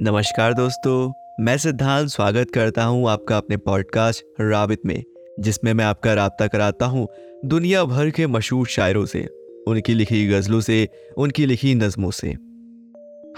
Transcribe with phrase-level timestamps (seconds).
[0.00, 1.12] नमस्कार दोस्तों
[1.44, 5.04] मैं सिद्धांत स्वागत करता हूँ आपका अपने पॉडकास्ट राबित में
[5.40, 7.08] जिसमें मैं आपका रबता कराता हूँ
[7.44, 9.26] दुनिया भर के मशहूर शायरों से
[9.68, 12.32] उनकी लिखी गज़लों से उनकी लिखी नज़मों से।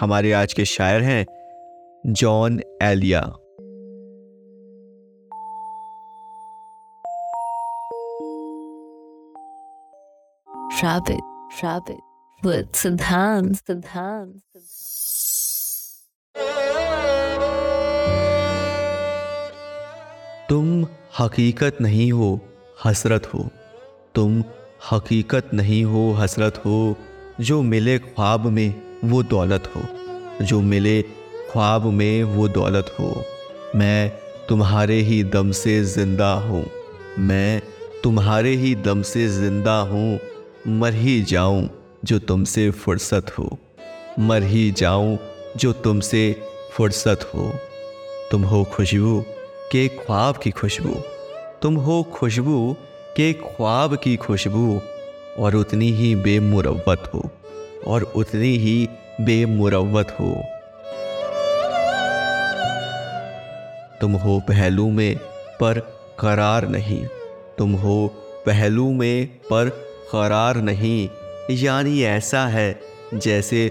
[0.00, 1.26] हमारे आज के शायर हैं
[2.06, 3.36] जॉन एलिया।
[12.44, 14.36] Siddhant, Siddhant,
[20.48, 20.86] तुम
[21.18, 22.40] हकीकत नहीं हो,
[22.84, 23.48] हसरत हो।
[24.14, 24.44] तुम
[24.92, 26.96] हकीकत नहीं हो, हसरत हो।
[27.40, 29.82] जो मिले ख्वाब में, वो दौलत हो।
[30.44, 31.02] जो मिले
[31.52, 33.24] ख्वाब में, वो दौलत हो।
[33.76, 34.12] मैं
[34.48, 36.66] तुम्हारे ही दम से ज़िंदा हूँ।
[37.18, 37.62] मैं
[38.02, 40.18] तुम्हारे ही दम से ज़िंदा हूँ।
[40.68, 41.70] मर ही जाऊँ
[42.04, 43.58] जो तुमसे फुर्सत हो।
[44.18, 45.18] मर ही जाऊँ
[45.56, 47.52] जो तुमसे फुर्सत हो।
[48.30, 49.24] तुम हो खुशबू
[49.72, 50.94] के ख्वाब की खुशबू।
[51.62, 52.76] तुम हो खुशबू
[53.16, 54.80] के ख्वाब की खुशबू
[55.38, 57.30] और उतनी ही बेमुरवत हो
[57.86, 58.88] और उतनी ही
[59.20, 60.42] बेमुरवत हो।
[64.00, 65.16] तुम हो पहलू में
[65.60, 65.78] पर
[66.18, 67.06] करार नहीं।
[67.58, 68.08] तुम हो
[68.46, 69.68] पहलू में पर
[70.12, 71.08] करार नहीं।
[71.50, 72.80] यानी ऐसा है
[73.14, 73.68] जैसे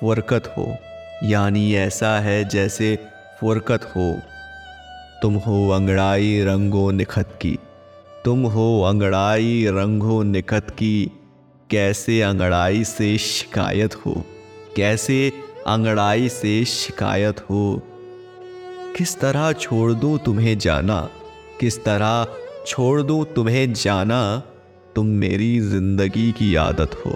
[0.00, 0.76] फुरकत हो।
[1.22, 2.98] यानी ऐसा है जैसे
[3.40, 4.20] फुरकत हो।
[5.22, 7.58] तुम हो अंगड़ाई रंगो निखत की।
[8.24, 11.10] तुम हो अंगड़ाई रंगो निखत की।
[11.70, 14.24] कैसे अंगड़ाई से शिकायत हो?
[14.76, 15.32] कैसे
[15.66, 17.82] अंगड़ाई से शिकायत हो?
[18.96, 21.10] किस तरह छोड़ दूँ तुम्हें जाना?
[21.60, 22.26] किस तरह
[22.66, 24.42] छोड़ दूँ तुम्हें जाना?
[24.96, 27.12] तुम मेरी ज़िंदगी की आदत हो।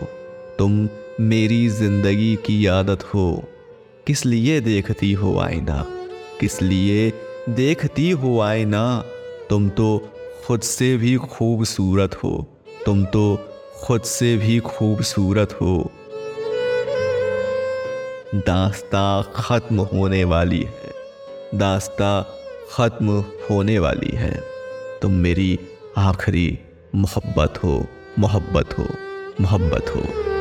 [0.59, 0.89] तुम
[1.21, 3.49] मेरी ज़िंदगी की आदत हो।
[4.09, 5.87] किस लिए देखती हो आईना?
[6.41, 7.13] किस लिए
[7.49, 9.05] देखती हो आईना?
[9.51, 10.09] तुम तो
[10.47, 12.49] खुद से भी खूबसूरत हो।
[12.87, 13.51] तुम तो
[13.85, 15.91] खुद से भी खूबसूरत हो।
[18.35, 20.93] दास्ता ख़त्म होने वाली है।
[21.55, 22.37] दास्ता
[22.71, 24.43] ख़त्म होने वाली है।
[25.03, 25.59] तुम मेरी
[25.97, 26.59] आखिरी
[26.95, 27.87] मोहब्बत हो।
[28.19, 28.87] मोहब्बत हो।
[29.41, 30.38] मोहब्बत हो।